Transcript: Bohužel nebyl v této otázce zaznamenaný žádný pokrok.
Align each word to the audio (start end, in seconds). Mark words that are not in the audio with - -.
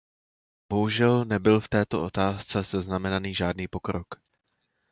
Bohužel 0.69 1.25
nebyl 1.25 1.59
v 1.59 1.69
této 1.69 2.03
otázce 2.03 2.63
zaznamenaný 2.63 3.33
žádný 3.33 3.67
pokrok. 3.67 4.05